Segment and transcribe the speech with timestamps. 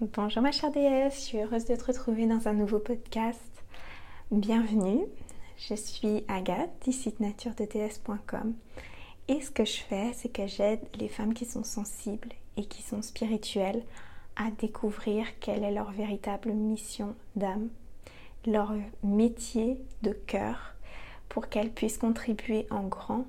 [0.00, 3.64] Bonjour ma chère déesse, je suis heureuse de te retrouver dans un nouveau podcast.
[4.30, 5.00] Bienvenue,
[5.56, 8.54] je suis Agathe d'ici naturedets.com
[9.26, 12.82] et ce que je fais, c'est que j'aide les femmes qui sont sensibles et qui
[12.82, 13.82] sont spirituelles
[14.36, 17.68] à découvrir quelle est leur véritable mission d'âme,
[18.46, 18.72] leur
[19.02, 20.76] métier de cœur
[21.28, 23.26] pour qu'elles puissent contribuer en grand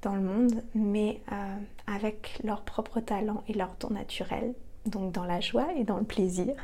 [0.00, 1.56] dans le monde, mais euh,
[1.86, 4.54] avec leur propre talent et leur don naturel
[4.88, 6.54] donc dans la joie et dans le plaisir.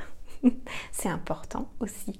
[0.92, 2.18] C'est important aussi.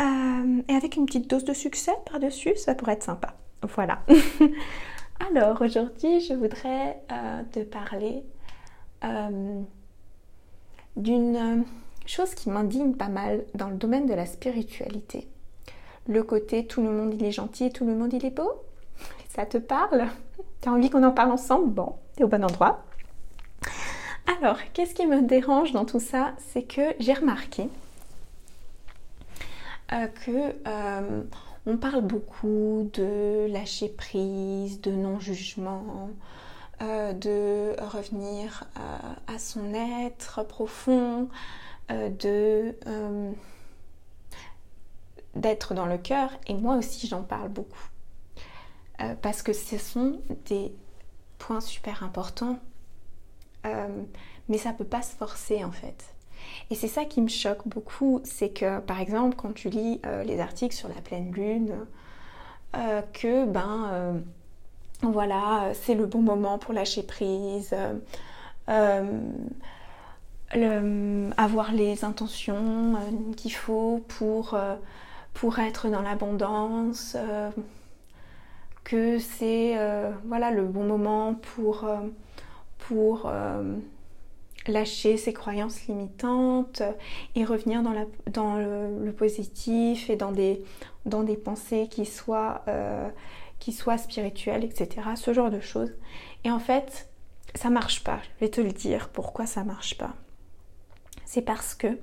[0.00, 3.34] Euh, et avec une petite dose de succès par-dessus, ça pourrait être sympa.
[3.74, 4.00] Voilà.
[5.30, 8.24] Alors aujourd'hui, je voudrais euh, te parler
[9.04, 9.60] euh,
[10.96, 11.64] d'une
[12.06, 15.28] chose qui m'indigne pas mal dans le domaine de la spiritualité.
[16.08, 18.50] Le côté tout le monde il est gentil et tout le monde il est beau.
[19.28, 20.06] Ça te parle?
[20.60, 21.70] T'as envie qu'on en parle ensemble?
[21.70, 22.84] Bon, t'es au bon endroit.
[24.26, 26.32] Alors, qu'est-ce qui me dérange dans tout ça?
[26.38, 27.68] C'est que j'ai remarqué
[29.92, 31.22] euh, que euh,
[31.66, 36.10] on parle beaucoup de lâcher prise, de non-jugement,
[36.80, 38.64] euh, de revenir
[39.26, 41.28] à son être profond,
[41.88, 42.74] de
[45.34, 46.30] d'être dans le cœur.
[46.46, 47.88] Et moi aussi, j'en parle beaucoup.
[49.22, 50.72] Parce que ce sont des
[51.38, 52.58] points super importants
[53.66, 53.88] euh,
[54.48, 56.14] mais ça peut pas se forcer en fait.
[56.70, 60.22] Et c'est ça qui me choque beaucoup, c'est que par exemple quand tu lis euh,
[60.24, 61.74] les articles sur la pleine lune,
[62.76, 64.22] euh, que ben
[65.02, 67.74] voilà, c'est le bon moment pour lâcher prise,
[71.36, 72.94] avoir les intentions
[73.36, 74.58] qu'il faut pour,
[75.32, 77.16] pour être dans l'abondance,
[78.84, 79.76] que c'est
[80.26, 81.88] voilà le bon moment pour
[82.80, 83.76] pour euh,
[84.66, 86.82] lâcher ses croyances limitantes
[87.34, 90.62] et revenir dans, la, dans le, positif et dans des,
[91.06, 93.08] dans des pensées qui soient, euh,
[93.58, 95.08] qui soient spirituelles, etc.
[95.16, 95.92] Ce genre de choses.
[96.44, 97.08] Et en fait,
[97.54, 98.20] ça marche pas.
[98.22, 100.14] Je vais te le dire pourquoi ça marche pas.
[101.24, 101.98] C'est parce que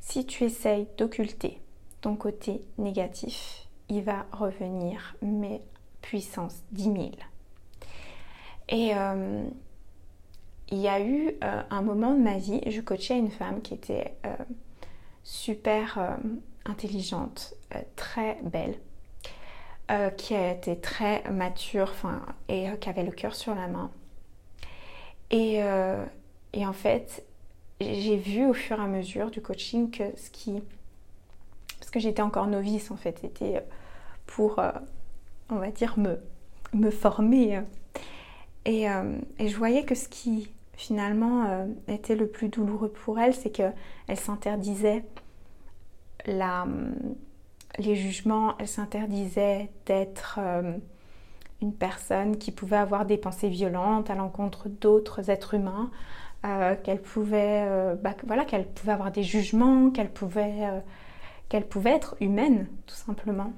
[0.00, 1.60] si tu essayes d'occulter
[2.00, 5.62] ton côté négatif, il va revenir, mais
[6.02, 6.96] puissance 10 000.
[8.68, 9.44] Et euh,
[10.70, 13.74] il y a eu euh, un moment de ma vie, je coachais une femme qui
[13.74, 14.34] était euh,
[15.24, 16.16] super euh,
[16.66, 17.54] intelligente,
[17.96, 18.74] très belle,
[20.18, 21.94] qui était très mature
[22.48, 23.90] et qui avait le cœur sur la main.
[25.30, 25.60] Et,
[26.52, 27.24] et en fait,
[27.80, 30.62] j'ai vu au fur et à mesure du coaching que ce qui...
[31.78, 33.64] Parce que j'étais encore novice en fait, c'était
[34.26, 34.60] pour,
[35.48, 36.20] on va dire, me,
[36.74, 37.62] me former.
[38.66, 38.84] Et,
[39.38, 43.50] et je voyais que ce qui finalement euh, était le plus douloureux pour elle, c'est
[43.50, 43.74] qu'elle
[44.14, 45.04] s'interdisait
[46.24, 46.66] la,
[47.78, 50.78] les jugements, elle s'interdisait d'être euh,
[51.60, 55.90] une personne qui pouvait avoir des pensées violentes à l'encontre d'autres êtres humains,
[56.46, 58.14] euh, qu'elle pouvait, bah,
[58.46, 60.80] qu'elle pouvait avoir des jugements, qu'elle pouvait,
[61.48, 63.52] qu'elle pouvait être humaine, tout simplement.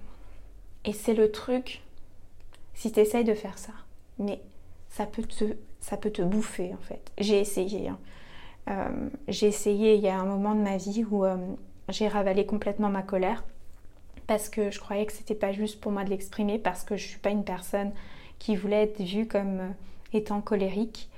[0.86, 1.82] Et c'est le truc,
[2.72, 3.72] si tu essayes de faire ça,
[4.18, 4.40] mais
[4.90, 7.10] ça peut te ça peut te bouffer en fait.
[7.18, 7.88] J'ai essayé.
[7.88, 7.98] Hein.
[8.68, 11.36] Euh, j'ai essayé il y a un moment de ma vie où euh,
[11.88, 13.42] j'ai ravalé complètement ma colère
[14.26, 17.06] parce que je croyais que c'était pas juste pour moi de l'exprimer parce que je
[17.06, 17.92] suis pas une personne
[18.38, 19.68] qui voulait être vue comme euh,
[20.12, 21.08] étant colérique.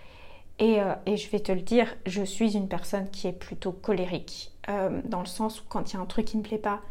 [0.59, 4.53] Et, et, je vais te le dire, je suis une personne qui est plutôt colérique
[4.69, 6.83] dans le sens où quand il y a un truc qui me plaît pas,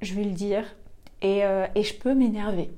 [0.00, 0.64] je vais le dire
[1.22, 1.42] et,
[1.74, 2.70] et je peux m'énerver.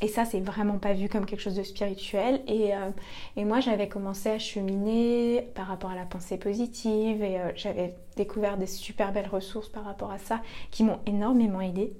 [0.00, 2.40] Et ça, c'est vraiment pas vu comme quelque chose de spirituel.
[2.46, 2.90] Et, euh,
[3.36, 7.94] et moi, j'avais commencé à cheminer par rapport à la pensée positive et euh, j'avais
[8.16, 11.92] découvert des super belles ressources par rapport à ça qui m'ont énormément aidé.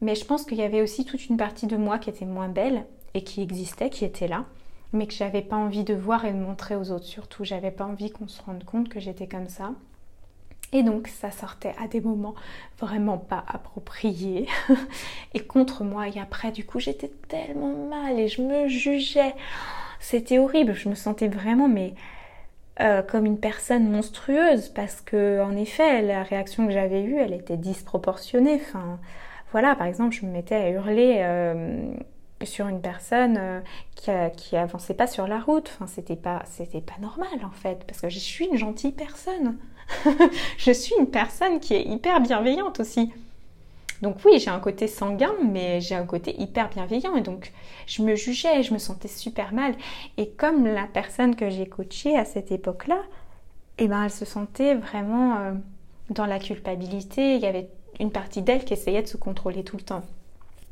[0.00, 2.48] Mais je pense qu'il y avait aussi toute une partie de moi qui était moins
[2.48, 4.46] belle et qui existait, qui était là,
[4.92, 7.04] mais que j'avais pas envie de voir et de montrer aux autres.
[7.04, 9.74] Surtout, j'avais pas envie qu'on se rende compte que j'étais comme ça.
[10.72, 12.34] Et donc ça sortait à des moments
[12.78, 14.48] vraiment pas appropriés
[15.34, 16.08] et contre moi.
[16.08, 19.34] Et après, du coup, j'étais tellement mal et je me jugeais.
[20.00, 20.74] C'était horrible.
[20.74, 21.94] Je me sentais vraiment, mais
[22.80, 27.34] euh, comme une personne monstrueuse parce que, en effet, la réaction que j'avais eue, elle
[27.34, 28.54] était disproportionnée.
[28.54, 28.98] Enfin,
[29.52, 31.18] voilà, par exemple, je me mettais à hurler.
[31.20, 31.92] Euh,
[32.44, 33.60] sur une personne euh,
[33.94, 35.70] qui, qui, avançait pas sur la route.
[35.74, 39.56] Enfin, c'était pas, c'était pas normal en fait, parce que je suis une gentille personne.
[40.58, 43.12] je suis une personne qui est hyper bienveillante aussi.
[44.00, 47.14] Donc oui, j'ai un côté sanguin, mais j'ai un côté hyper bienveillant.
[47.14, 47.52] Et donc,
[47.86, 49.74] je me jugeais, je me sentais super mal.
[50.16, 53.00] Et comme la personne que j'ai coachée à cette époque-là,
[53.78, 55.52] et ben elle se sentait vraiment euh,
[56.10, 57.36] dans la culpabilité.
[57.36, 57.68] Il y avait
[58.00, 60.02] une partie d'elle qui essayait de se contrôler tout le temps.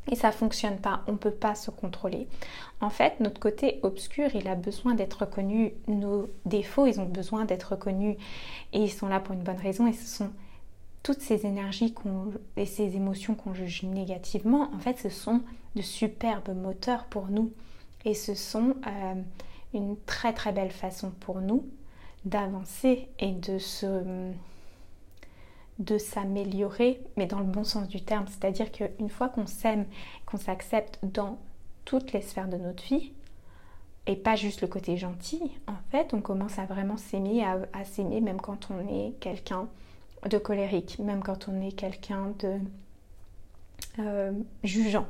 [0.09, 2.27] Et ça fonctionne pas, on peut pas se contrôler.
[2.81, 5.75] En fait, notre côté obscur, il a besoin d'être reconnu.
[5.87, 8.17] Nos défauts, ils ont besoin d'être reconnus.
[8.73, 9.87] Et ils sont là pour une bonne raison.
[9.87, 10.31] Et ce sont
[11.03, 11.95] toutes ces énergies
[12.57, 14.71] et ces émotions qu'on juge négativement.
[14.75, 15.43] En fait, ce sont
[15.77, 17.53] de superbes moteurs pour nous.
[18.05, 19.15] Et ce sont euh,
[19.75, 21.67] une très très belle façon pour nous
[22.25, 24.33] d'avancer et de se
[25.81, 28.27] de s'améliorer, mais dans le bon sens du terme.
[28.29, 29.87] C'est-à-dire qu'une fois qu'on s'aime,
[30.27, 31.39] qu'on s'accepte dans
[31.85, 33.13] toutes les sphères de notre vie,
[34.07, 38.21] et pas juste le côté gentil, en fait, on commence à vraiment s'aimer, à, s'aimer
[38.21, 39.69] même quand on est quelqu'un
[40.29, 42.59] de colérique, même quand on est quelqu'un de
[43.99, 45.07] euh, jugeant,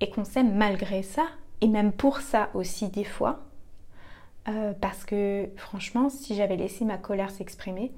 [0.00, 1.26] et qu'on s'aime malgré ça,
[1.60, 3.40] et même pour ça aussi des fois,
[4.48, 7.92] euh, parce que franchement, si j'avais laissé ma colère s'exprimer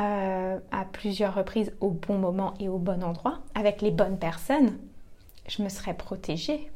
[0.00, 4.78] euh, à plusieurs reprises au bon moment et au bon endroit, avec les bonnes personnes,
[5.48, 6.70] je me serais protégée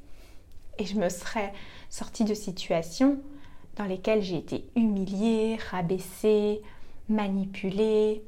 [0.78, 1.52] et je me serais
[1.88, 3.18] sortie de situations
[3.76, 6.60] dans lesquelles j'ai été humiliée, rabaissée,
[7.08, 8.22] manipulée,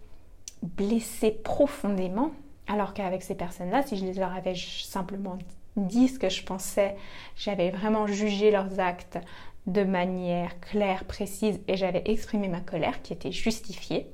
[0.62, 2.32] blessée profondément.
[2.66, 5.38] Alors qu'avec ces personnes-là, si je leur avais simplement
[5.76, 6.96] dit ce que je pensais,
[7.36, 9.18] j'avais vraiment jugé leurs actes
[9.66, 14.06] de manière claire, précise, et j'avais exprimé ma colère qui était justifiée,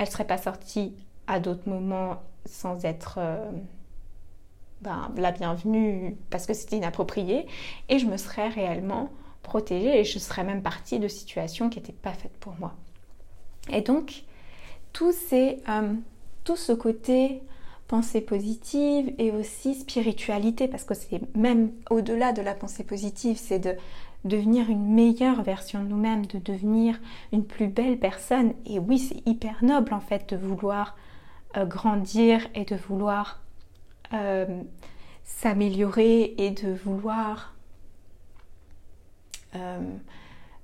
[0.00, 0.94] elle ne serait pas sortie
[1.26, 3.50] à d'autres moments sans être euh,
[4.80, 7.46] ben, la bienvenue parce que c'était inapproprié,
[7.90, 9.10] et je me serais réellement
[9.42, 12.72] protégée et je serais même partie de situations qui n'étaient pas faites pour moi.
[13.70, 14.22] Et donc,
[14.94, 15.92] tout, ces, euh,
[16.44, 17.42] tout ce côté
[17.86, 23.58] pensée positive et aussi spiritualité, parce que c'est même au-delà de la pensée positive, c'est
[23.58, 23.76] de
[24.24, 26.98] devenir une meilleure version de nous-mêmes, de devenir
[27.32, 28.52] une plus belle personne.
[28.66, 30.96] Et oui, c'est hyper noble en fait de vouloir
[31.56, 33.40] euh, grandir et de vouloir
[34.12, 34.62] euh,
[35.24, 37.54] s'améliorer et de vouloir
[39.54, 39.80] euh,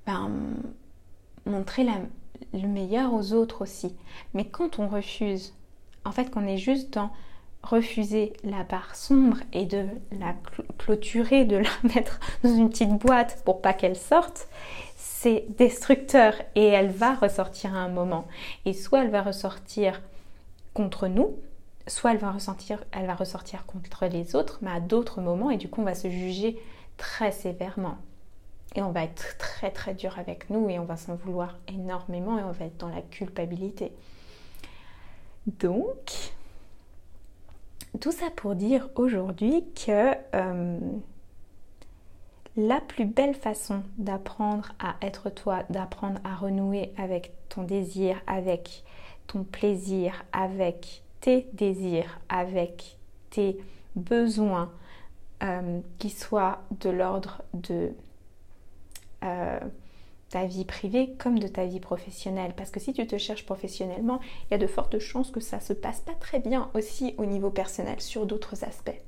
[0.06, 0.30] ben,
[1.46, 1.86] montrer
[2.52, 3.96] le meilleur aux autres aussi.
[4.34, 5.54] Mais quand on refuse
[6.04, 7.10] en fait qu'on est juste dans
[7.66, 10.34] refuser la part sombre et de la
[10.78, 14.48] clôturer, de la mettre dans une petite boîte pour pas qu'elle sorte,
[14.96, 18.26] c'est destructeur et elle va ressortir à un moment.
[18.64, 20.00] Et soit elle va ressortir
[20.74, 21.36] contre nous,
[21.86, 22.34] soit elle va
[22.92, 25.94] elle va ressortir contre les autres, mais à d'autres moments, et du coup on va
[25.94, 26.60] se juger
[26.96, 27.98] très sévèrement.
[28.74, 32.38] Et on va être très très dur avec nous et on va s'en vouloir énormément
[32.38, 33.92] et on va être dans la culpabilité.
[35.46, 36.25] Donc,
[37.98, 40.78] tout ça pour dire aujourd'hui que euh,
[42.56, 48.84] la plus belle façon d'apprendre à être toi, d'apprendre à renouer avec ton désir, avec
[49.26, 52.98] ton plaisir, avec tes désirs, avec
[53.30, 53.58] tes
[53.94, 54.70] besoins,
[55.42, 57.92] euh, qui soient de l'ordre de
[59.22, 59.60] euh,
[60.30, 62.54] ta vie privée comme de ta vie professionnelle.
[62.56, 65.60] Parce que si tu te cherches professionnellement, il y a de fortes chances que ça
[65.60, 69.00] se passe pas très bien aussi au niveau personnel sur d'autres aspects.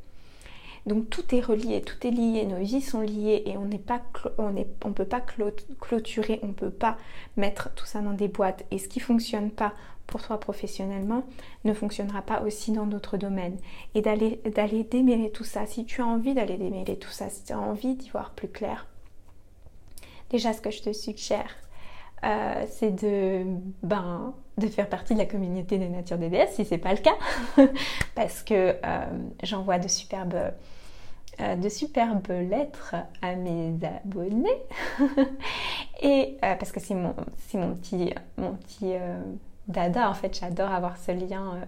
[0.87, 4.01] Donc tout est relié, tout est lié, nos vies sont liées et on n'est pas,
[4.39, 6.97] on peut pas clôturer, on peut pas
[7.37, 8.65] mettre tout ça dans des boîtes.
[8.71, 9.75] Et ce qui fonctionne pas
[10.07, 11.25] pour toi professionnellement
[11.65, 13.59] ne fonctionnera pas aussi dans d'autres domaines.
[13.95, 15.67] Et d'aller démêler tout ça.
[15.67, 18.49] Si tu as envie d'aller démêler tout ça, si tu as envie d'y voir plus
[18.49, 18.87] clair,
[20.31, 21.55] Déjà, ce que je te suggère,
[22.25, 23.45] euh, c'est de,
[23.83, 26.93] ben, de faire partie de la communauté des natures des déesses, si ce n'est pas
[26.93, 27.17] le cas,
[28.15, 29.05] parce que euh,
[29.45, 30.53] j'envoie de superbes,
[31.41, 33.73] euh, de superbes lettres à mes
[34.05, 34.63] abonnés,
[36.03, 37.15] et parce que c'est mon,
[37.55, 38.95] mon petit,
[39.69, 41.61] dada, en fait, j'adore avoir ce lien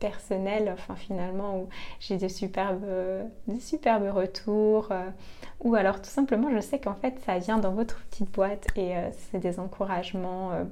[0.00, 1.68] personnel, enfin finalement, où
[1.98, 2.84] j'ai de superbes,
[3.48, 4.88] retours,
[5.64, 8.96] ou alors tout simplement, je sais qu'en fait, ça vient dans votre petite boîte et
[8.96, 10.64] euh, c'est des encouragements euh,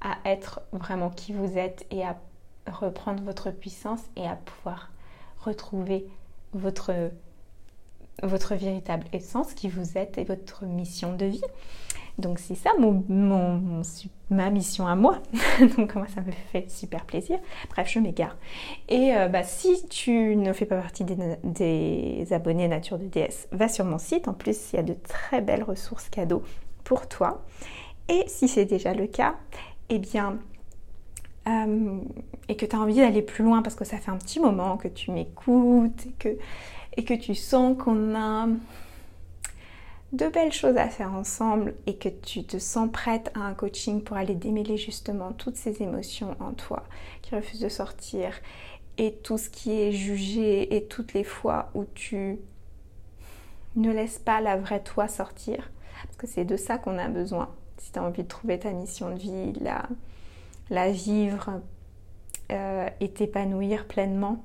[0.00, 2.16] à être vraiment qui vous êtes et à
[2.70, 4.90] reprendre votre puissance et à pouvoir
[5.40, 6.06] retrouver
[6.52, 6.92] votre,
[8.22, 11.42] votre véritable essence, qui vous êtes et votre mission de vie.
[12.18, 13.82] Donc c'est ça mon,
[14.30, 15.18] ma mission à moi.
[15.76, 17.38] Donc moi ça me fait super plaisir.
[17.70, 18.36] Bref, je m'égare.
[18.88, 23.68] Et euh, bah, si tu ne fais pas partie des, abonnés Nature de DS, va
[23.68, 24.28] sur mon site.
[24.28, 26.42] En plus, il y a de très belles ressources cadeaux
[26.84, 27.42] pour toi.
[28.08, 29.36] Et si c'est déjà le cas,
[29.88, 30.38] eh bien,
[31.48, 31.98] euh,
[32.48, 34.76] et que tu as envie d'aller plus loin parce que ça fait un petit moment
[34.76, 36.38] que tu m'écoutes et que,
[36.96, 38.48] et que tu sens qu'on a
[40.12, 44.02] de belles choses à faire ensemble et que tu te sens prête à un coaching
[44.02, 46.84] pour aller démêler justement toutes ces émotions en toi
[47.22, 48.34] qui refusent de sortir
[48.98, 52.38] et tout ce qui est jugé et toutes les fois où tu
[53.74, 55.70] ne laisses pas la vraie toi sortir,
[56.04, 57.48] parce que c'est de ça qu'on a besoin.
[57.78, 59.88] Si tu as envie de trouver ta mission de vie, la,
[60.68, 61.62] la vivre
[62.50, 64.44] euh, et t'épanouir pleinement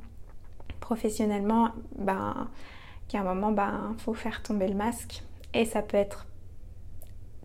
[0.79, 2.47] professionnellement, ben,
[3.09, 5.23] qu'à un moment, ben, faut faire tomber le masque.
[5.57, 6.27] Et ça peut être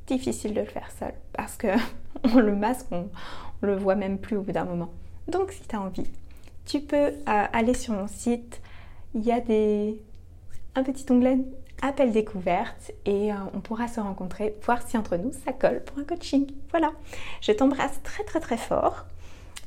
[0.06, 1.68] difficile de le faire seul parce que
[2.36, 3.08] le masque, on,
[3.62, 4.90] on le voit même plus au bout d'un moment.
[5.28, 6.06] Donc, si tu as envie,
[6.66, 8.60] tu peux euh, aller sur mon site.
[9.14, 9.98] Il y a des,
[10.74, 11.38] un petit onglet
[11.80, 15.98] appel découverte et euh, on pourra se rencontrer, voir si entre nous ça colle pour
[15.98, 16.46] un coaching.
[16.70, 16.92] Voilà,
[17.40, 19.06] je t'embrasse très très très fort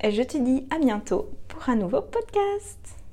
[0.02, 3.05] et je te dis à bientôt pour un nouveau podcast.